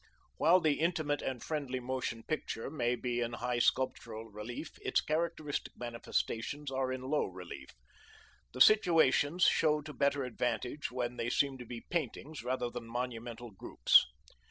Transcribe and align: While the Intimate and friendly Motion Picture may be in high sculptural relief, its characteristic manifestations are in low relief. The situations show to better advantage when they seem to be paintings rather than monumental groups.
While 0.37 0.61
the 0.61 0.79
Intimate 0.79 1.21
and 1.21 1.43
friendly 1.43 1.79
Motion 1.79 2.23
Picture 2.23 2.71
may 2.71 2.95
be 2.95 3.21
in 3.21 3.33
high 3.33 3.59
sculptural 3.59 4.25
relief, 4.25 4.71
its 4.81 4.99
characteristic 4.99 5.77
manifestations 5.77 6.71
are 6.71 6.91
in 6.91 7.03
low 7.03 7.25
relief. 7.25 7.69
The 8.53 8.61
situations 8.61 9.43
show 9.43 9.81
to 9.83 9.93
better 9.93 10.23
advantage 10.23 10.89
when 10.89 11.17
they 11.17 11.29
seem 11.29 11.59
to 11.59 11.67
be 11.67 11.81
paintings 11.87 12.43
rather 12.43 12.71
than 12.71 12.87
monumental 12.87 13.51
groups. 13.51 14.03